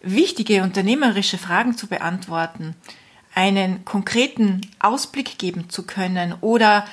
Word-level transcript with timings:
wichtige 0.00 0.62
unternehmerische 0.62 1.38
Fragen 1.38 1.76
zu 1.76 1.86
beantworten, 1.86 2.74
einen 3.34 3.84
konkreten 3.84 4.60
Ausblick 4.78 5.38
geben 5.38 5.70
zu 5.70 5.84
können 5.84 6.34
oder 6.40 6.86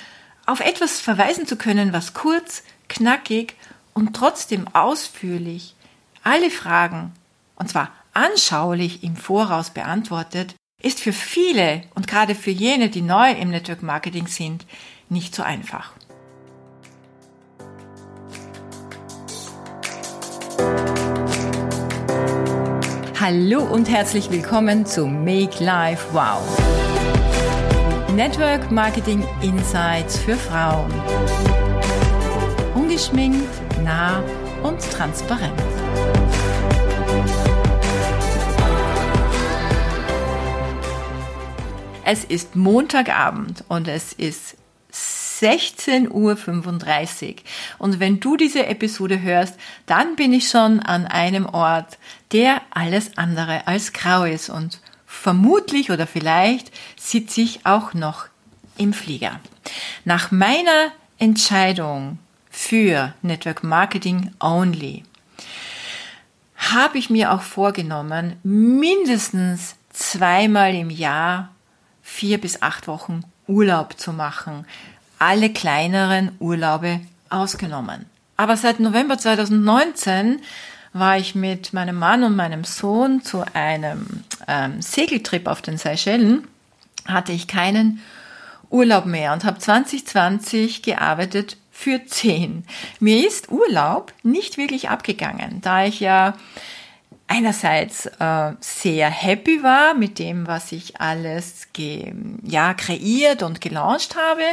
auf 0.46 0.60
etwas 0.60 1.02
verweisen 1.02 1.48
zu 1.48 1.56
können, 1.56 1.94
was 1.94 2.14
kurz, 2.14 2.64
knackig 2.88 3.56
und 3.94 4.16
trotzdem 4.16 4.68
ausführlich 4.74 5.76
alle 6.24 6.50
Fragen, 6.50 7.14
und 7.56 7.70
zwar 7.70 7.92
anschaulich 8.14 9.04
im 9.04 9.16
Voraus 9.16 9.70
beantwortet, 9.70 10.56
ist 10.82 11.00
für 11.00 11.14
viele 11.14 11.84
und 11.96 12.08
gerade 12.08 12.36
für 12.36 12.52
jene, 12.52 12.90
die 12.90 13.02
neu 13.02 13.32
im 13.32 13.50
Network 13.50 13.84
Marketing 13.84 14.28
sind, 14.28 14.66
nicht 15.10 15.34
so 15.34 15.44
einfach. 15.44 15.94
Hallo 23.28 23.64
und 23.64 23.90
herzlich 23.90 24.30
willkommen 24.30 24.86
zu 24.86 25.08
Make 25.08 25.64
Life 25.64 26.14
Wow. 26.14 26.44
Network 28.14 28.70
Marketing 28.70 29.26
Insights 29.42 30.20
für 30.20 30.36
Frauen. 30.36 30.94
Ungeschminkt, 32.76 33.50
nah 33.84 34.22
und 34.62 34.80
transparent. 34.92 35.60
Es 42.06 42.26
ist 42.26 42.56
Montagabend 42.56 43.64
und 43.70 43.88
es 43.88 44.14
ist 44.14 44.56
16.35 45.46 46.10
Uhr. 46.10 47.36
Und 47.78 48.00
wenn 48.00 48.20
du 48.20 48.38
diese 48.38 48.66
Episode 48.66 49.22
hörst, 49.22 49.56
dann 49.86 50.16
bin 50.16 50.34
ich 50.34 50.50
schon 50.50 50.80
an 50.80 51.06
einem 51.06 51.46
Ort, 51.46 51.98
der 52.32 52.62
alles 52.72 53.18
andere 53.18 53.68
als 53.68 53.94
grau 53.94 54.24
ist. 54.24 54.50
Und 54.50 54.80
vermutlich 55.06 55.92
oder 55.92 56.08
vielleicht 56.08 56.72
sitze 57.00 57.42
ich 57.42 57.66
auch 57.66 57.94
noch 57.94 58.26
im 58.78 58.94
Flieger. 58.94 59.40
Nach 60.04 60.32
meiner 60.32 60.92
Entscheidung 61.18 62.20
für 62.50 63.14
Network 63.22 63.64
Marketing 63.64 64.32
Only 64.40 65.04
habe 66.58 66.98
ich 66.98 67.10
mir 67.10 67.32
auch 67.32 67.42
vorgenommen, 67.42 68.38
mindestens 68.44 69.76
zweimal 69.92 70.74
im 70.74 70.90
Jahr 70.90 71.52
vier 72.02 72.40
bis 72.40 72.62
acht 72.62 72.88
Wochen 72.88 73.24
Urlaub 73.48 74.00
zu 74.00 74.14
machen 74.14 74.66
alle 75.20 75.52
kleineren 75.52 76.32
Urlaube 76.40 77.02
ausgenommen. 77.30 78.06
Aber 78.38 78.58
seit 78.58 78.80
November 78.80 79.18
2019 79.18 80.42
war 80.94 81.18
ich 81.18 81.36
mit 81.36 81.74
meinem 81.74 81.98
Mann 81.98 82.24
und 82.24 82.36
meinem 82.36 82.64
Sohn 82.64 83.22
zu 83.22 83.44
einem 83.54 84.24
ähm, 84.48 84.82
Segeltrip 84.82 85.48
auf 85.48 85.62
den 85.62 85.78
Seychellen, 85.78 86.48
hatte 87.06 87.32
ich 87.32 87.48
keinen 87.48 88.02
Urlaub 88.70 89.06
mehr 89.06 89.34
und 89.34 89.44
habe 89.44 89.60
2020 89.60 90.82
gearbeitet 90.82 91.58
für 91.72 92.06
10. 92.06 92.64
Mir 93.00 93.28
ist 93.28 93.52
Urlaub 93.52 94.14
nicht 94.24 94.58
wirklich 94.58 94.90
abgegangen, 94.90 95.60
da 95.62 95.86
ich 95.86 96.00
ja 96.00 96.34
einerseits 97.28 98.06
äh, 98.06 98.54
sehr 98.60 99.10
happy 99.10 99.64
war 99.64 99.94
mit 99.94 100.20
dem, 100.20 100.48
was 100.48 100.72
ich 100.72 101.00
alles 101.02 101.68
ja, 102.44 102.74
kreiert 102.74 103.44
und 103.44 103.62
gelauncht 103.62 104.16
habe, 104.16 104.44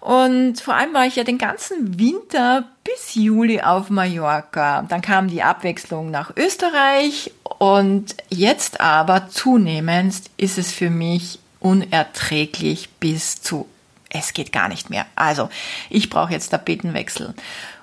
und 0.00 0.60
vor 0.60 0.74
allem 0.74 0.94
war 0.94 1.06
ich 1.06 1.16
ja 1.16 1.24
den 1.24 1.38
ganzen 1.38 1.98
Winter 1.98 2.64
bis 2.84 3.14
Juli 3.14 3.60
auf 3.60 3.90
Mallorca. 3.90 4.82
Dann 4.88 5.02
kam 5.02 5.28
die 5.28 5.42
Abwechslung 5.42 6.10
nach 6.10 6.36
Österreich 6.36 7.32
und 7.58 8.16
jetzt 8.28 8.80
aber 8.80 9.28
zunehmend 9.28 10.14
ist 10.36 10.58
es 10.58 10.72
für 10.72 10.90
mich 10.90 11.38
unerträglich 11.60 12.88
bis 13.00 13.40
zu 13.40 13.66
es 14.10 14.32
geht 14.32 14.52
gar 14.52 14.68
nicht 14.68 14.90
mehr. 14.90 15.06
Also, 15.14 15.48
ich 15.90 16.10
brauche 16.10 16.32
jetzt 16.32 16.48
Tapetenwechsel. 16.48 17.34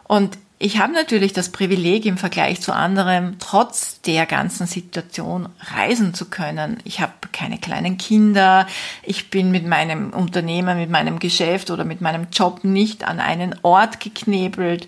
Und 0.06 0.38
ich 0.64 0.78
habe 0.78 0.94
natürlich 0.94 1.34
das 1.34 1.50
Privileg 1.50 2.06
im 2.06 2.18
Vergleich 2.18 2.62
zu 2.62 2.72
anderen, 2.74 3.36
trotz 3.40 4.00
der 4.00 4.26
ganzen 4.26 4.66
Situation 4.66 5.50
reisen 5.60 6.14
zu 6.14 6.30
können. 6.30 6.78
Ich 6.86 7.02
habe 7.02 7.12
keine 7.34 7.58
kleinen 7.58 7.98
Kinder. 7.98 8.66
Ich 9.02 9.30
bin 9.30 9.52
mit 9.52 9.68
meinem 9.68 10.12
Unternehmen, 10.12 10.78
mit 10.78 10.90
meinem 10.90 11.20
Geschäft 11.20 11.70
oder 11.70 11.84
mit 11.84 12.00
meinem 12.00 12.28
Job 12.32 12.64
nicht 12.64 13.04
an 13.04 13.20
einen 13.20 13.60
Ort 13.62 14.00
geknebelt. 14.00 14.88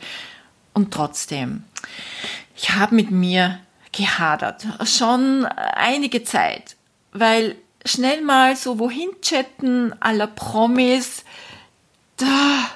Und 0.73 0.93
trotzdem, 0.93 1.65
ich 2.55 2.69
habe 2.69 2.95
mit 2.95 3.11
mir 3.11 3.59
gehadert. 3.91 4.65
Schon 4.85 5.43
einige 5.43 6.23
Zeit. 6.23 6.77
Weil 7.11 7.57
schnell 7.85 8.21
mal 8.21 8.55
so 8.55 8.79
wohin 8.79 9.09
chatten 9.21 9.93
aller 9.99 10.27
Promis, 10.27 11.25
da 12.15 12.69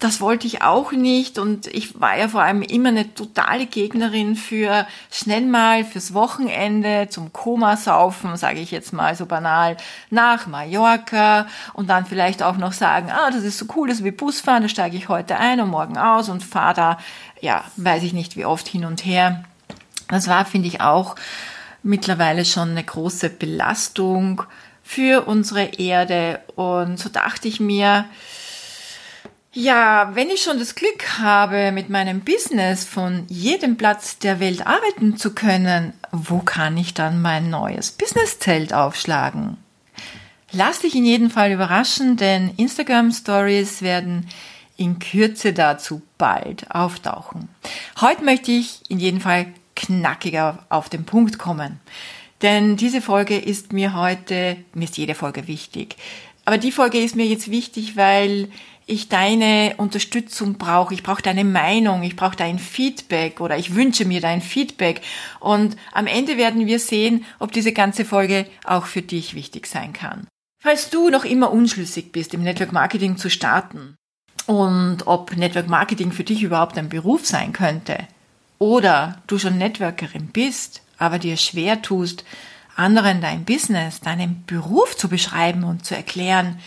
das 0.00 0.22
wollte 0.22 0.46
ich 0.46 0.62
auch 0.62 0.92
nicht 0.92 1.38
und 1.38 1.66
ich 1.66 2.00
war 2.00 2.16
ja 2.16 2.28
vor 2.28 2.40
allem 2.40 2.62
immer 2.62 2.88
eine 2.88 3.14
totale 3.14 3.66
Gegnerin 3.66 4.34
für 4.34 4.86
schnell 5.10 5.42
mal 5.42 5.84
fürs 5.84 6.14
Wochenende 6.14 7.08
zum 7.10 7.34
Komasaufen, 7.34 8.38
sage 8.38 8.60
ich 8.60 8.70
jetzt 8.70 8.94
mal 8.94 9.14
so 9.14 9.26
banal, 9.26 9.76
nach 10.08 10.46
Mallorca 10.46 11.46
und 11.74 11.90
dann 11.90 12.06
vielleicht 12.06 12.42
auch 12.42 12.56
noch 12.56 12.72
sagen, 12.72 13.10
ah, 13.10 13.30
das 13.30 13.44
ist 13.44 13.58
so 13.58 13.66
cool, 13.76 13.88
das 13.88 13.98
ist 13.98 14.04
wie 14.04 14.10
Busfahren, 14.10 14.62
da 14.62 14.70
steige 14.70 14.96
ich 14.96 15.10
heute 15.10 15.36
ein 15.36 15.60
und 15.60 15.68
morgen 15.68 15.98
aus 15.98 16.30
und 16.30 16.42
fahre 16.42 16.74
da, 16.74 16.98
ja, 17.42 17.62
weiß 17.76 18.02
ich 18.02 18.14
nicht 18.14 18.38
wie 18.38 18.46
oft 18.46 18.66
hin 18.66 18.86
und 18.86 19.04
her. 19.04 19.44
Das 20.08 20.28
war, 20.28 20.46
finde 20.46 20.68
ich, 20.68 20.80
auch 20.80 21.14
mittlerweile 21.82 22.46
schon 22.46 22.70
eine 22.70 22.84
große 22.84 23.28
Belastung 23.28 24.44
für 24.82 25.26
unsere 25.26 25.64
Erde 25.78 26.40
und 26.56 26.98
so 26.98 27.10
dachte 27.10 27.48
ich 27.48 27.60
mir, 27.60 28.06
ja, 29.52 30.10
wenn 30.14 30.30
ich 30.30 30.42
schon 30.42 30.58
das 30.58 30.74
Glück 30.74 31.18
habe, 31.18 31.72
mit 31.72 31.90
meinem 31.90 32.20
Business 32.20 32.84
von 32.84 33.24
jedem 33.28 33.76
Platz 33.76 34.18
der 34.18 34.38
Welt 34.38 34.66
arbeiten 34.66 35.16
zu 35.16 35.34
können, 35.34 35.92
wo 36.12 36.38
kann 36.38 36.76
ich 36.76 36.94
dann 36.94 37.20
mein 37.20 37.50
neues 37.50 37.90
Businesszelt 37.90 38.72
aufschlagen? 38.72 39.56
Lass 40.52 40.80
dich 40.80 40.94
in 40.94 41.04
jedem 41.04 41.30
Fall 41.30 41.52
überraschen, 41.52 42.16
denn 42.16 42.52
Instagram 42.56 43.12
Stories 43.12 43.82
werden 43.82 44.28
in 44.76 44.98
Kürze 44.98 45.52
dazu 45.52 46.02
bald 46.16 46.70
auftauchen. 46.70 47.48
Heute 48.00 48.24
möchte 48.24 48.50
ich 48.52 48.80
in 48.88 48.98
jedem 48.98 49.20
Fall 49.20 49.46
knackiger 49.76 50.64
auf 50.68 50.88
den 50.88 51.04
Punkt 51.04 51.38
kommen. 51.38 51.80
Denn 52.42 52.76
diese 52.76 53.02
Folge 53.02 53.36
ist 53.36 53.72
mir 53.72 53.94
heute, 53.94 54.56
mir 54.74 54.84
ist 54.84 54.96
jede 54.96 55.14
Folge 55.14 55.46
wichtig. 55.46 55.96
Aber 56.44 56.56
die 56.56 56.72
Folge 56.72 56.98
ist 56.98 57.14
mir 57.14 57.26
jetzt 57.26 57.50
wichtig, 57.50 57.96
weil 57.96 58.48
ich 58.90 59.08
deine 59.08 59.74
Unterstützung 59.76 60.54
brauche, 60.54 60.92
ich 60.92 61.02
brauche 61.02 61.22
deine 61.22 61.44
Meinung, 61.44 62.02
ich 62.02 62.16
brauche 62.16 62.36
dein 62.36 62.58
Feedback 62.58 63.40
oder 63.40 63.56
ich 63.56 63.74
wünsche 63.74 64.04
mir 64.04 64.20
dein 64.20 64.42
Feedback. 64.42 65.00
Und 65.38 65.76
am 65.92 66.06
Ende 66.06 66.36
werden 66.36 66.66
wir 66.66 66.80
sehen, 66.80 67.24
ob 67.38 67.52
diese 67.52 67.72
ganze 67.72 68.04
Folge 68.04 68.46
auch 68.64 68.86
für 68.86 69.02
dich 69.02 69.34
wichtig 69.34 69.66
sein 69.66 69.92
kann. 69.92 70.26
Falls 70.62 70.90
du 70.90 71.08
noch 71.08 71.24
immer 71.24 71.52
unschlüssig 71.52 72.12
bist, 72.12 72.34
im 72.34 72.42
Network 72.42 72.72
Marketing 72.72 73.16
zu 73.16 73.30
starten 73.30 73.94
und 74.46 75.06
ob 75.06 75.36
Network 75.36 75.68
Marketing 75.68 76.12
für 76.12 76.24
dich 76.24 76.42
überhaupt 76.42 76.76
ein 76.76 76.88
Beruf 76.88 77.26
sein 77.26 77.52
könnte 77.52 78.06
oder 78.58 79.22
du 79.26 79.38
schon 79.38 79.56
Networkerin 79.56 80.26
bist, 80.26 80.82
aber 80.98 81.18
dir 81.18 81.36
schwer 81.36 81.80
tust, 81.80 82.24
anderen 82.76 83.20
dein 83.20 83.44
Business, 83.44 84.00
deinen 84.00 84.44
Beruf 84.46 84.96
zu 84.96 85.08
beschreiben 85.08 85.64
und 85.64 85.86
zu 85.86 85.94
erklären, 85.94 86.58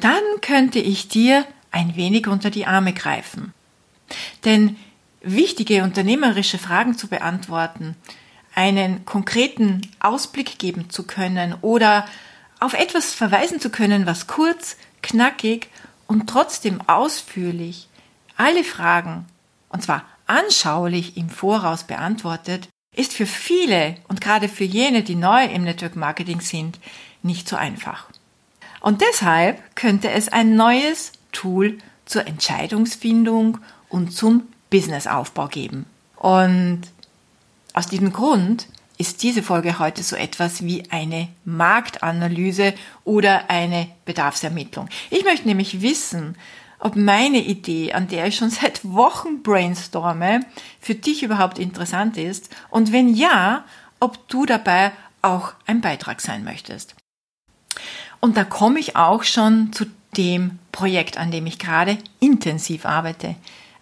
dann 0.00 0.22
könnte 0.40 0.78
ich 0.78 1.08
dir 1.08 1.44
ein 1.70 1.96
wenig 1.96 2.26
unter 2.26 2.50
die 2.50 2.66
Arme 2.66 2.92
greifen. 2.92 3.52
Denn 4.44 4.76
wichtige 5.20 5.82
unternehmerische 5.82 6.58
Fragen 6.58 6.96
zu 6.96 7.08
beantworten, 7.08 7.96
einen 8.54 9.04
konkreten 9.04 9.82
Ausblick 10.00 10.58
geben 10.58 10.90
zu 10.90 11.04
können 11.04 11.54
oder 11.60 12.06
auf 12.60 12.74
etwas 12.74 13.14
verweisen 13.14 13.60
zu 13.60 13.70
können, 13.70 14.06
was 14.06 14.26
kurz, 14.26 14.76
knackig 15.02 15.68
und 16.06 16.28
trotzdem 16.28 16.80
ausführlich 16.88 17.88
alle 18.36 18.64
Fragen, 18.64 19.26
und 19.68 19.82
zwar 19.82 20.04
anschaulich 20.26 21.16
im 21.16 21.28
Voraus 21.28 21.84
beantwortet, 21.84 22.68
ist 22.96 23.12
für 23.12 23.26
viele 23.26 23.96
und 24.08 24.20
gerade 24.20 24.48
für 24.48 24.64
jene, 24.64 25.02
die 25.02 25.14
neu 25.14 25.44
im 25.44 25.62
Network 25.62 25.96
Marketing 25.96 26.40
sind, 26.40 26.78
nicht 27.22 27.48
so 27.48 27.56
einfach. 27.56 28.06
Und 28.80 29.00
deshalb 29.00 29.74
könnte 29.74 30.10
es 30.10 30.28
ein 30.28 30.56
neues 30.56 31.12
Tool 31.32 31.78
zur 32.04 32.26
Entscheidungsfindung 32.26 33.58
und 33.88 34.12
zum 34.12 34.48
Businessaufbau 34.70 35.48
geben. 35.48 35.86
Und 36.16 36.82
aus 37.74 37.86
diesem 37.86 38.12
Grund 38.12 38.66
ist 38.98 39.22
diese 39.22 39.42
Folge 39.42 39.78
heute 39.78 40.02
so 40.02 40.16
etwas 40.16 40.64
wie 40.64 40.90
eine 40.90 41.28
Marktanalyse 41.44 42.74
oder 43.04 43.48
eine 43.48 43.88
Bedarfsermittlung. 44.04 44.88
Ich 45.10 45.24
möchte 45.24 45.46
nämlich 45.46 45.80
wissen, 45.80 46.36
ob 46.80 46.96
meine 46.96 47.38
Idee, 47.38 47.92
an 47.92 48.08
der 48.08 48.26
ich 48.26 48.36
schon 48.36 48.50
seit 48.50 48.84
Wochen 48.84 49.42
brainstorme, 49.42 50.40
für 50.80 50.94
dich 50.94 51.22
überhaupt 51.22 51.58
interessant 51.58 52.16
ist 52.16 52.54
und 52.70 52.92
wenn 52.92 53.14
ja, 53.14 53.64
ob 54.00 54.28
du 54.28 54.46
dabei 54.46 54.92
auch 55.22 55.52
ein 55.66 55.80
Beitrag 55.80 56.20
sein 56.20 56.44
möchtest. 56.44 56.94
Und 58.20 58.36
da 58.36 58.44
komme 58.44 58.80
ich 58.80 58.96
auch 58.96 59.22
schon 59.22 59.72
zu 59.72 59.86
dem 60.16 60.58
Projekt, 60.72 61.18
an 61.18 61.30
dem 61.30 61.46
ich 61.46 61.58
gerade 61.58 61.98
intensiv 62.20 62.84
arbeite. 62.84 63.36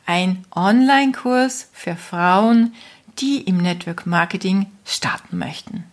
Ein 0.05 0.45
Online-Kurs 0.55 1.69
für 1.73 1.97
Frauen, 1.97 2.75
die 3.19 3.41
im 3.41 3.59
Network 3.59 4.07
Marketing 4.07 4.67
starten 4.85 5.39
möchten. 5.39 5.85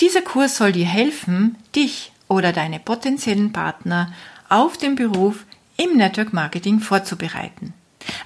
Dieser 0.00 0.22
Kurs 0.22 0.56
soll 0.56 0.72
dir 0.72 0.86
helfen, 0.86 1.56
dich 1.76 2.12
oder 2.28 2.52
deine 2.52 2.80
potenziellen 2.80 3.52
Partner 3.52 4.12
auf 4.48 4.76
den 4.76 4.94
Beruf 4.96 5.44
im 5.76 5.96
Network 5.96 6.32
Marketing 6.32 6.80
vorzubereiten. 6.80 7.74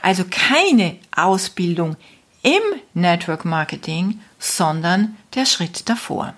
Also 0.00 0.24
keine 0.30 0.96
Ausbildung 1.14 1.96
im 2.42 2.62
Network 2.94 3.44
Marketing, 3.44 4.20
sondern 4.38 5.16
der 5.34 5.44
Schritt 5.44 5.88
davor. 5.88 6.34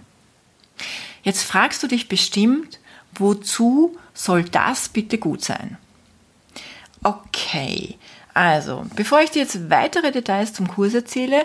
Jetzt 1.28 1.42
fragst 1.42 1.82
du 1.82 1.88
dich 1.88 2.08
bestimmt, 2.08 2.78
wozu 3.12 3.98
soll 4.14 4.44
das 4.44 4.88
bitte 4.88 5.18
gut 5.18 5.44
sein? 5.44 5.76
Okay, 7.02 7.98
also, 8.32 8.86
bevor 8.96 9.20
ich 9.20 9.30
dir 9.30 9.42
jetzt 9.42 9.68
weitere 9.68 10.10
Details 10.10 10.54
zum 10.54 10.68
Kurs 10.68 10.94
erzähle, 10.94 11.44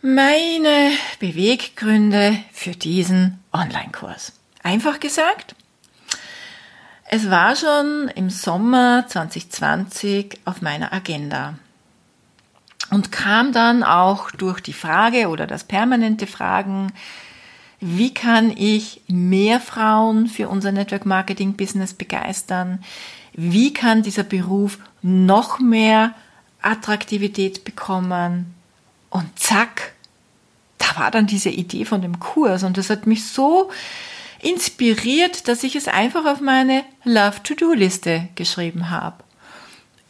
meine 0.00 0.90
Beweggründe 1.20 2.38
für 2.50 2.70
diesen 2.70 3.44
Online-Kurs. 3.52 4.32
Einfach 4.62 5.00
gesagt, 5.00 5.54
es 7.10 7.28
war 7.28 7.54
schon 7.56 8.08
im 8.14 8.30
Sommer 8.30 9.04
2020 9.06 10.38
auf 10.46 10.62
meiner 10.62 10.94
Agenda 10.94 11.58
und 12.88 13.12
kam 13.12 13.52
dann 13.52 13.82
auch 13.82 14.30
durch 14.30 14.60
die 14.60 14.72
Frage 14.72 15.28
oder 15.28 15.46
das 15.46 15.64
permanente 15.64 16.26
Fragen, 16.26 16.90
wie 17.84 18.14
kann 18.14 18.56
ich 18.56 19.00
mehr 19.08 19.58
Frauen 19.58 20.28
für 20.28 20.48
unser 20.48 20.70
Network 20.70 21.04
Marketing 21.04 21.54
Business 21.54 21.92
begeistern? 21.92 22.84
Wie 23.32 23.72
kann 23.72 24.04
dieser 24.04 24.22
Beruf 24.22 24.78
noch 25.02 25.58
mehr 25.58 26.14
Attraktivität 26.62 27.64
bekommen? 27.64 28.54
Und 29.10 29.36
zack, 29.36 29.94
da 30.78 30.96
war 30.96 31.10
dann 31.10 31.26
diese 31.26 31.50
Idee 31.50 31.84
von 31.84 32.02
dem 32.02 32.20
Kurs 32.20 32.62
und 32.62 32.78
das 32.78 32.88
hat 32.88 33.08
mich 33.08 33.26
so 33.26 33.68
inspiriert, 34.40 35.48
dass 35.48 35.64
ich 35.64 35.74
es 35.74 35.88
einfach 35.88 36.24
auf 36.24 36.40
meine 36.40 36.84
Love-to-Do-Liste 37.02 38.28
geschrieben 38.36 38.90
habe. 38.90 39.24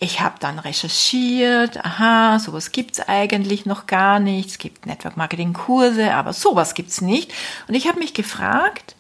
Ich 0.03 0.21
habe 0.21 0.35
dann 0.41 0.59
recherchiert, 0.59 1.85
aha, 1.85 2.41
sowas 2.41 2.73
gibt's 2.73 2.99
eigentlich 2.99 3.67
noch 3.67 3.87
gar 3.87 4.19
nicht. 4.19 4.51
Es 4.51 4.59
gibt 4.59 4.85
Network 4.85 5.17
Marketing 5.17 5.53
Kurse, 5.53 6.13
aber 6.13 6.33
sowas 6.33 6.75
gibt's 6.75 7.01
nicht. 7.03 7.33
Und 7.69 7.77
ich 7.77 7.87
habe 7.87 8.01
mich 8.01 8.13
gefragt, 8.13 8.97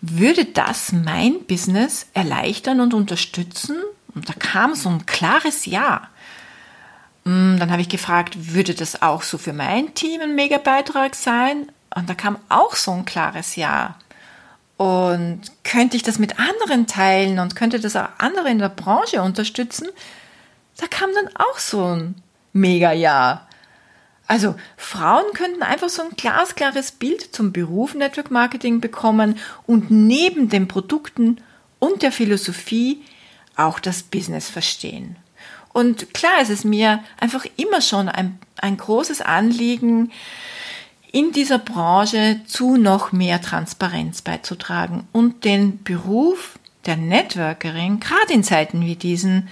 würde 0.00 0.46
das 0.46 0.90
mein 0.90 1.44
Business 1.44 2.08
erleichtern 2.12 2.80
und 2.80 2.92
unterstützen? 2.92 3.76
Und 4.12 4.28
da 4.28 4.32
kam 4.32 4.74
so 4.74 4.88
ein 4.88 5.06
klares 5.06 5.64
Ja. 5.64 6.08
Mm, 7.22 7.58
dann 7.58 7.70
habe 7.70 7.82
ich 7.82 7.88
gefragt, 7.88 8.52
würde 8.52 8.74
das 8.74 9.02
auch 9.02 9.22
so 9.22 9.38
für 9.38 9.52
mein 9.52 9.94
Team 9.94 10.22
ein 10.22 10.34
Mega-Beitrag 10.34 11.14
sein? 11.14 11.70
Und 11.94 12.10
da 12.10 12.14
kam 12.14 12.36
auch 12.48 12.74
so 12.74 12.90
ein 12.90 13.04
klares 13.04 13.54
Ja. 13.54 13.94
Und 14.80 15.42
könnte 15.62 15.98
ich 15.98 16.02
das 16.02 16.18
mit 16.18 16.38
anderen 16.38 16.86
teilen 16.86 17.38
und 17.38 17.54
könnte 17.54 17.80
das 17.80 17.96
auch 17.96 18.08
andere 18.16 18.48
in 18.48 18.58
der 18.58 18.70
Branche 18.70 19.20
unterstützen? 19.20 19.88
Da 20.78 20.86
kam 20.86 21.10
dann 21.14 21.28
auch 21.36 21.58
so 21.58 21.84
ein 21.84 22.14
Mega-Ja. 22.54 23.46
Also 24.26 24.54
Frauen 24.78 25.34
könnten 25.34 25.62
einfach 25.62 25.90
so 25.90 26.00
ein 26.00 26.16
glasklares 26.16 26.92
Bild 26.92 27.34
zum 27.34 27.52
Beruf 27.52 27.94
Network 27.94 28.30
Marketing 28.30 28.80
bekommen 28.80 29.36
und 29.66 29.90
neben 29.90 30.48
den 30.48 30.66
Produkten 30.66 31.42
und 31.78 32.00
der 32.00 32.10
Philosophie 32.10 33.02
auch 33.56 33.80
das 33.80 34.02
Business 34.02 34.48
verstehen. 34.48 35.16
Und 35.74 36.14
klar 36.14 36.40
ist 36.40 36.48
es 36.48 36.64
mir 36.64 37.04
einfach 37.20 37.44
immer 37.58 37.82
schon 37.82 38.08
ein, 38.08 38.38
ein 38.56 38.78
großes 38.78 39.20
Anliegen, 39.20 40.10
in 41.12 41.32
dieser 41.32 41.58
Branche 41.58 42.40
zu 42.46 42.76
noch 42.76 43.12
mehr 43.12 43.40
Transparenz 43.40 44.22
beizutragen 44.22 45.08
und 45.12 45.44
den 45.44 45.82
Beruf 45.82 46.58
der 46.86 46.96
Networkerin, 46.96 48.00
gerade 48.00 48.32
in 48.32 48.44
Zeiten 48.44 48.84
wie 48.86 48.96
diesen, 48.96 49.48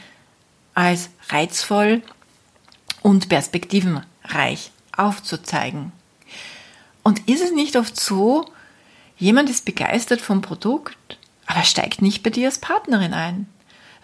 als 0.75 1.11
reizvoll 1.29 2.03
und 3.03 3.29
perspektivenreich 3.29 4.71
aufzuzeigen. 4.97 5.93
Und 7.03 7.29
ist 7.29 7.43
es 7.43 7.53
nicht 7.53 7.77
oft 7.77 7.99
so, 7.99 8.45
jemand 9.17 9.51
ist 9.51 9.65
begeistert 9.65 10.21
vom 10.21 10.43
Produkt, 10.43 11.19
aber 11.47 11.65
steigt 11.65 12.03
nicht 12.03 12.23
bei 12.23 12.31
dir 12.31 12.47
als 12.47 12.59
Partnerin 12.59 13.15
ein? 13.15 13.47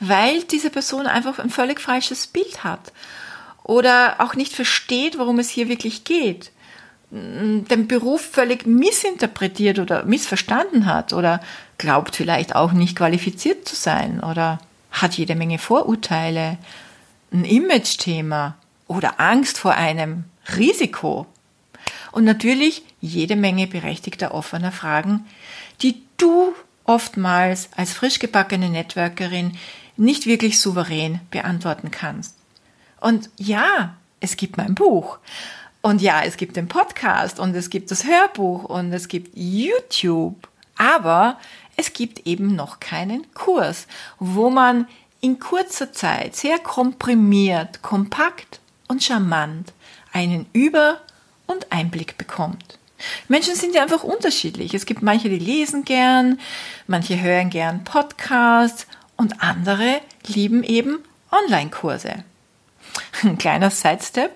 weil 0.00 0.42
diese 0.44 0.70
Person 0.70 1.06
einfach 1.06 1.38
ein 1.38 1.50
völlig 1.50 1.80
falsches 1.80 2.26
Bild 2.26 2.64
hat 2.64 2.92
oder 3.62 4.16
auch 4.18 4.34
nicht 4.34 4.52
versteht, 4.52 5.18
worum 5.18 5.38
es 5.38 5.48
hier 5.48 5.68
wirklich 5.68 6.04
geht, 6.04 6.50
den 7.14 7.86
Beruf 7.86 8.22
völlig 8.22 8.66
missinterpretiert 8.66 9.78
oder 9.78 10.04
missverstanden 10.04 10.86
hat 10.86 11.12
oder 11.12 11.40
glaubt 11.78 12.16
vielleicht 12.16 12.56
auch 12.56 12.72
nicht 12.72 12.96
qualifiziert 12.96 13.68
zu 13.68 13.76
sein 13.76 14.18
oder 14.18 14.58
hat 14.90 15.14
jede 15.14 15.36
Menge 15.36 15.58
Vorurteile, 15.58 16.58
ein 17.32 17.44
Image-Thema 17.44 18.56
oder 18.88 19.20
Angst 19.20 19.58
vor 19.58 19.74
einem 19.74 20.24
Risiko. 20.56 21.26
Und 22.10 22.24
natürlich 22.24 22.82
jede 23.00 23.36
Menge 23.36 23.68
berechtigter 23.68 24.34
offener 24.34 24.72
Fragen, 24.72 25.24
die 25.82 26.02
du 26.16 26.52
oftmals 26.84 27.68
als 27.76 27.92
frisch 27.92 28.18
gebackene 28.18 28.70
Networkerin 28.70 29.56
nicht 29.96 30.26
wirklich 30.26 30.60
souverän 30.60 31.20
beantworten 31.30 31.92
kannst. 31.92 32.36
Und 33.00 33.30
ja, 33.36 33.94
es 34.18 34.36
gibt 34.36 34.56
mein 34.56 34.74
Buch. 34.74 35.18
Und 35.84 36.00
ja, 36.00 36.22
es 36.24 36.38
gibt 36.38 36.56
den 36.56 36.66
Podcast 36.66 37.38
und 37.38 37.54
es 37.54 37.68
gibt 37.68 37.90
das 37.90 38.06
Hörbuch 38.06 38.64
und 38.64 38.90
es 38.94 39.06
gibt 39.06 39.36
YouTube. 39.36 40.48
Aber 40.78 41.38
es 41.76 41.92
gibt 41.92 42.26
eben 42.26 42.56
noch 42.56 42.80
keinen 42.80 43.30
Kurs, 43.34 43.86
wo 44.18 44.48
man 44.48 44.88
in 45.20 45.38
kurzer 45.38 45.92
Zeit 45.92 46.36
sehr 46.36 46.58
komprimiert, 46.58 47.82
kompakt 47.82 48.60
und 48.88 49.04
charmant 49.04 49.74
einen 50.10 50.46
Über- 50.54 51.02
und 51.46 51.70
Einblick 51.70 52.16
bekommt. 52.16 52.78
Menschen 53.28 53.54
sind 53.54 53.74
ja 53.74 53.82
einfach 53.82 54.04
unterschiedlich. 54.04 54.72
Es 54.72 54.86
gibt 54.86 55.02
manche, 55.02 55.28
die 55.28 55.38
lesen 55.38 55.84
gern, 55.84 56.40
manche 56.86 57.20
hören 57.20 57.50
gern 57.50 57.84
Podcasts 57.84 58.86
und 59.18 59.42
andere 59.42 60.00
lieben 60.28 60.64
eben 60.64 61.00
Online-Kurse. 61.30 62.24
Ein 63.22 63.36
kleiner 63.36 63.68
Sidestep. 63.68 64.30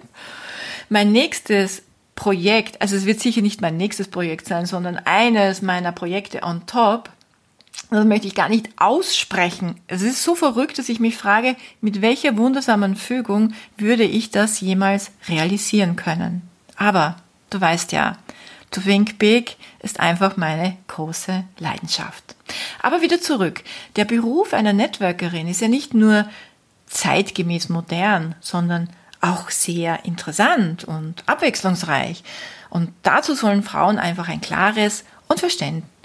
Mein 0.89 1.13
nächstes 1.13 1.83
Projekt, 2.15 2.83
also 2.83 2.97
es 2.97 3.07
wird 3.07 3.21
sicher 3.21 3.43
nicht 3.43 3.61
mein 3.61 3.77
nächstes 3.77 4.09
Projekt 4.09 4.47
sein, 4.47 4.67
sondern 4.67 4.99
eines 4.99 5.63
meiner 5.63 5.93
Projekte 5.93 6.43
on 6.43 6.67
top, 6.67 7.11
das 7.91 8.05
möchte 8.05 8.27
ich 8.27 8.35
gar 8.35 8.49
nicht 8.49 8.69
aussprechen. 8.77 9.81
Es 9.87 10.03
ist 10.03 10.23
so 10.23 10.35
verrückt, 10.35 10.79
dass 10.79 10.89
ich 10.89 11.01
mich 11.01 11.17
frage, 11.17 11.57
mit 11.81 12.03
welcher 12.03 12.37
wundersamen 12.37 12.97
Fügung 12.97 13.55
würde 13.77 14.05
ich 14.05 14.31
das 14.31 14.61
jemals 14.61 15.11
realisieren 15.29 15.97
können. 15.97 16.43
Aber 16.77 17.17
du 17.51 17.61
weißt 17.61 17.93
ja, 17.93 18.17
To 18.73 18.81
Think 18.83 19.19
Big 19.19 19.57
ist 19.81 20.01
einfach 20.01 20.37
meine 20.37 20.77
große 20.89 21.45
Leidenschaft. 21.59 22.37
Aber 22.83 23.01
wieder 23.01 23.21
zurück. 23.21 23.63
Der 23.97 24.05
Beruf 24.05 24.53
einer 24.53 24.73
Networkerin 24.75 25.49
ist 25.49 25.63
ja 25.63 25.69
nicht 25.69 25.95
nur 25.95 26.29
zeitgemäß 26.87 27.71
modern, 27.71 28.35
sondern 28.41 28.91
auch 29.21 29.51
sehr 29.51 30.05
interessant 30.05 30.85
und 30.85 31.23
abwechslungsreich. 31.27 32.23
Und 32.71 32.93
dazu 33.03 33.35
sollen 33.35 33.63
Frauen 33.63 33.99
einfach 33.99 34.29
ein 34.29 34.41
klares 34.41 35.05
und 35.27 35.41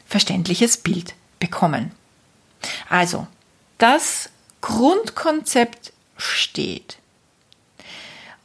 verständliches 0.05 0.77
Bild 0.77 1.13
bekommen. 1.39 1.91
Also, 2.89 3.27
das 3.77 4.29
Grundkonzept 4.62 5.93
steht. 6.17 6.98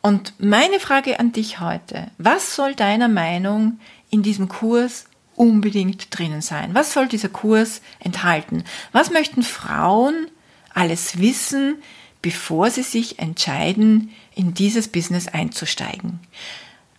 Und 0.00 0.32
meine 0.38 0.80
Frage 0.80 1.20
an 1.20 1.32
dich 1.32 1.60
heute, 1.60 2.10
was 2.18 2.54
soll 2.54 2.74
deiner 2.74 3.08
Meinung 3.08 3.80
in 4.10 4.22
diesem 4.22 4.48
Kurs 4.48 5.06
unbedingt 5.36 6.16
drinnen 6.16 6.40
sein? 6.40 6.74
Was 6.74 6.92
soll 6.92 7.08
dieser 7.08 7.28
Kurs 7.28 7.80
enthalten? 8.00 8.64
Was 8.92 9.10
möchten 9.10 9.42
Frauen 9.42 10.28
alles 10.74 11.18
wissen, 11.18 11.82
bevor 12.22 12.70
sie 12.70 12.82
sich 12.82 13.18
entscheiden, 13.18 14.10
in 14.34 14.54
dieses 14.54 14.88
Business 14.88 15.28
einzusteigen? 15.28 16.20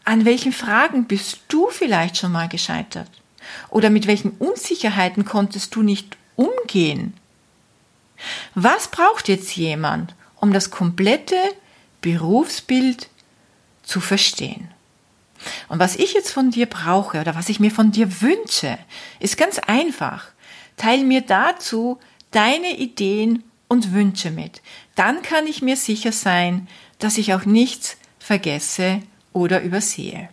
An 0.03 0.25
welchen 0.25 0.53
Fragen 0.53 1.05
bist 1.05 1.39
du 1.49 1.67
vielleicht 1.69 2.17
schon 2.17 2.31
mal 2.31 2.49
gescheitert? 2.49 3.09
Oder 3.69 3.89
mit 3.89 4.07
welchen 4.07 4.31
Unsicherheiten 4.31 5.25
konntest 5.25 5.75
du 5.75 5.81
nicht 5.81 6.17
umgehen? 6.35 7.13
Was 8.55 8.89
braucht 8.89 9.27
jetzt 9.27 9.55
jemand, 9.55 10.15
um 10.35 10.53
das 10.53 10.71
komplette 10.71 11.37
Berufsbild 12.01 13.09
zu 13.83 13.99
verstehen? 14.01 14.69
Und 15.69 15.79
was 15.79 15.95
ich 15.95 16.13
jetzt 16.13 16.31
von 16.31 16.51
dir 16.51 16.65
brauche 16.65 17.21
oder 17.21 17.35
was 17.35 17.49
ich 17.49 17.59
mir 17.59 17.71
von 17.71 17.91
dir 17.91 18.21
wünsche, 18.21 18.77
ist 19.19 19.37
ganz 19.37 19.59
einfach. 19.59 20.27
Teil 20.75 21.03
mir 21.03 21.21
dazu 21.21 21.99
deine 22.31 22.77
Ideen 22.77 23.43
und 23.67 23.93
Wünsche 23.93 24.31
mit. 24.31 24.61
Dann 24.99 25.21
kann 25.21 25.47
ich 25.47 25.61
mir 25.61 25.77
sicher 25.77 26.11
sein, 26.11 26.67
dass 26.97 27.17
ich 27.17 27.33
auch 27.33 27.45
nichts 27.45 27.95
vergesse 28.19 29.01
oder 29.31 29.61
übersehe. 29.61 30.27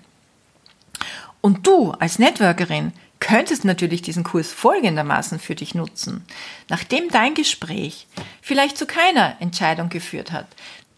Und 1.40 1.68
du 1.68 1.92
als 1.92 2.18
Networkerin 2.18 2.92
könntest 3.20 3.64
natürlich 3.64 4.02
diesen 4.02 4.24
Kurs 4.24 4.50
folgendermaßen 4.50 5.38
für 5.38 5.54
dich 5.54 5.76
nutzen. 5.76 6.24
Nachdem 6.68 7.08
dein 7.10 7.34
Gespräch 7.34 8.08
vielleicht 8.42 8.76
zu 8.76 8.86
keiner 8.86 9.36
Entscheidung 9.38 9.88
geführt 9.88 10.32
hat, 10.32 10.48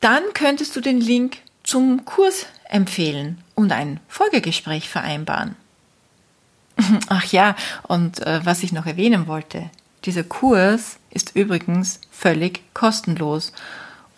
dann 0.01 0.23
könntest 0.33 0.75
du 0.75 0.81
den 0.81 1.03
Link 1.03 1.37
zum 1.63 2.07
Kurs 2.07 2.47
empfehlen 2.71 3.37
und 3.55 3.71
ein 3.71 4.01
Folgegespräch 4.09 4.89
vereinbaren. 4.89 5.57
Ach 7.09 7.27
ja, 7.27 7.55
und 7.83 8.21
äh, 8.21 8.41
was 8.45 8.63
ich 8.63 8.73
noch 8.73 8.87
erwähnen 8.87 9.27
wollte, 9.27 9.69
dieser 10.05 10.25
Kurs 10.25 10.99
ist 11.11 11.35
übrigens 11.35 12.01
völlig 12.11 12.63
kostenlos 12.75 13.53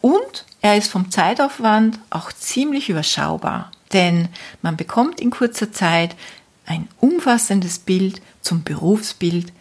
und 0.00 0.44
er 0.62 0.76
ist 0.76 0.90
vom 0.90 1.10
Zeitaufwand 1.10 1.98
auch 2.10 2.32
ziemlich 2.32 2.88
überschaubar, 2.88 3.70
denn 3.92 4.28
man 4.62 4.76
bekommt 4.76 5.20
in 5.20 5.30
kurzer 5.30 5.72
Zeit 5.72 6.16
ein 6.66 6.88
umfassendes 7.00 7.78
Bild 7.78 8.22
zum 8.40 8.62
Berufsbild 8.62 9.52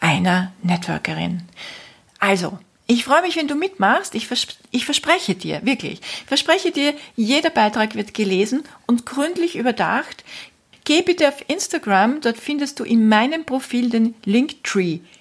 einer 0.00 0.52
Networkerin. 0.62 1.42
Also, 2.18 2.58
ich 2.88 3.04
freue 3.04 3.22
mich, 3.22 3.36
wenn 3.36 3.48
du 3.48 3.56
mitmachst. 3.56 4.14
Ich, 4.14 4.26
vers 4.28 4.46
ich 4.70 4.84
verspreche 4.84 5.34
dir, 5.34 5.60
wirklich, 5.64 6.00
ich 6.00 6.26
verspreche 6.26 6.70
dir, 6.70 6.94
jeder 7.16 7.50
Beitrag 7.50 7.94
wird 7.94 8.14
gelesen 8.14 8.62
und 8.86 9.06
gründlich 9.06 9.56
überdacht. 9.56 10.24
Geh 10.84 11.02
bitte 11.02 11.28
auf 11.28 11.44
Instagram, 11.48 12.20
dort 12.20 12.38
findest 12.38 12.78
du 12.78 12.84
in 12.84 13.08
meinem 13.08 13.44
Profil 13.44 13.90
den 13.90 14.14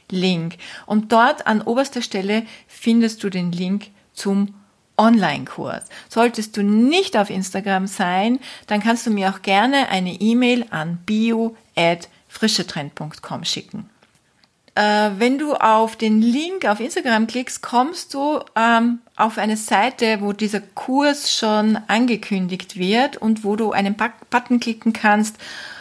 Linktree-Link. 0.09 0.57
Und 0.85 1.11
dort 1.11 1.47
an 1.47 1.61
oberster 1.61 2.01
Stelle 2.01 2.45
findest 2.67 3.21
du 3.23 3.29
den 3.29 3.51
Link 3.51 3.87
zum 4.13 4.53
Online-Kurs. 4.97 5.83
Solltest 6.09 6.55
du 6.57 6.63
nicht 6.63 7.15
auf 7.17 7.29
Instagram 7.29 7.85
sein, 7.87 8.39
dann 8.67 8.81
kannst 8.81 9.05
du 9.05 9.11
mir 9.11 9.29
auch 9.29 9.41
gerne 9.41 9.89
eine 9.89 10.13
E-Mail 10.13 10.67
an 10.69 10.99
bio@frischetrend.com 11.05 13.43
schicken. 13.43 13.89
Äh, 14.75 15.09
wenn 15.17 15.37
du 15.37 15.53
auf 15.53 15.97
den 15.97 16.21
Link 16.21 16.65
auf 16.65 16.81
Instagram 16.81 17.27
klickst, 17.27 17.61
kommst 17.61 18.13
du 18.13 18.39
ähm, 18.55 18.99
auf 19.15 19.37
eine 19.37 19.57
Seite, 19.57 20.21
wo 20.21 20.31
dieser 20.33 20.61
Kurs 20.61 21.33
schon 21.33 21.77
angekündigt 21.87 22.77
wird 22.77 23.17
und 23.17 23.45
wo 23.45 23.55
du 23.55 23.71
einen 23.71 23.95
Button 23.95 24.59
klicken 24.59 24.93
kannst, 24.93 25.37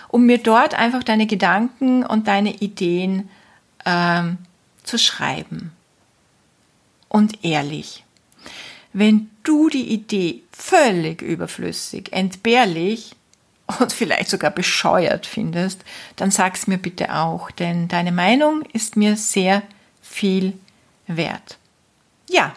um 0.08 0.26
mir 0.26 0.38
dort 0.38 0.74
einfach 0.74 1.02
deine 1.02 1.26
Gedanken 1.26 2.06
und 2.06 2.28
deine 2.28 2.54
Ideen 2.54 3.28
ähm, 3.84 4.38
zu 4.82 4.98
schreiben. 4.98 5.72
Und 7.08 7.44
ehrlich. 7.44 8.04
Wenn 8.92 9.30
du 9.42 9.68
die 9.68 9.92
Idee 9.92 10.42
völlig 10.52 11.22
überflüssig, 11.22 12.12
entbehrlich 12.12 13.16
und 13.80 13.92
vielleicht 13.92 14.28
sogar 14.28 14.50
bescheuert 14.50 15.26
findest, 15.26 15.84
dann 16.16 16.30
sag's 16.30 16.66
mir 16.66 16.78
bitte 16.78 17.14
auch, 17.14 17.50
denn 17.50 17.88
deine 17.88 18.12
Meinung 18.12 18.62
ist 18.72 18.96
mir 18.96 19.16
sehr 19.16 19.62
viel 20.02 20.54
wert. 21.06 21.58
Ja, 22.28 22.54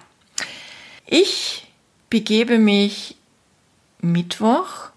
ich 1.05 1.67
begebe 2.10 2.60
mich 2.60 3.15
Mittwoch 4.00 4.89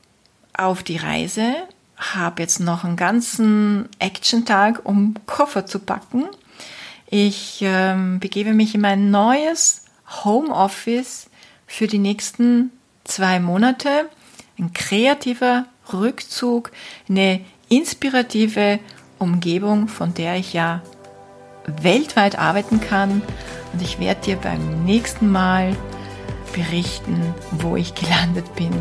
auf 0.53 0.83
die 0.83 0.97
Reise, 0.97 1.55
habe 2.01 2.43
jetzt 2.43 2.61
noch 2.61 2.85
einen 2.85 2.97
ganzen 2.97 3.89
Action-Tag, 3.99 4.81
um 4.85 5.15
Koffer 5.27 5.67
zu 5.67 5.79
packen. 5.79 6.25
Ich 7.07 7.61
ähm, 7.63 8.21
begebe 8.21 8.55
mich 8.55 8.75
in 8.75 8.81
mein 8.81 9.11
neues 9.11 9.85
Homeoffice 10.25 11.29
für 11.67 11.87
die 11.87 11.99
nächsten 11.99 12.71
zwei 13.05 13.39
Monate. 13.39 14.09
Ein 14.59 14.73
kreativer 14.73 15.67
Rückzug, 15.93 16.71
eine 17.09 17.41
inspirative 17.69 18.79
Umgebung, 19.19 19.89
von 19.89 20.15
der 20.15 20.37
ich 20.37 20.53
ja 20.53 20.83
weltweit 21.67 22.39
arbeiten 22.39 22.81
kann. 22.81 23.23
Und 23.73 23.83
ich 23.83 23.99
werde 23.99 24.23
dir 24.23 24.37
beim 24.37 24.85
nächsten 24.85 25.31
Mal 25.31 25.77
berichten, 26.53 27.35
wo 27.53 27.77
ich 27.77 27.95
gelandet 27.95 28.55
bin 28.55 28.73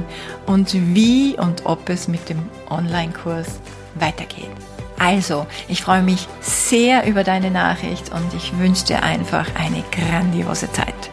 und 0.46 0.74
wie 0.96 1.38
und 1.38 1.66
ob 1.66 1.90
es 1.90 2.08
mit 2.08 2.30
dem 2.30 2.40
Online-Kurs 2.70 3.48
weitergeht. 3.96 4.50
Also, 4.98 5.48
ich 5.70 5.82
freue 5.82 6.04
mich 6.04 6.28
sehr 6.42 7.08
über 7.08 7.24
deine 7.24 7.52
Nachricht 7.52 8.12
und 8.12 8.34
ich 8.36 8.58
wünsche 8.60 8.86
dir 8.86 9.04
einfach 9.04 9.48
eine 9.56 9.84
grandiose 9.92 10.72
Zeit. 10.74 11.10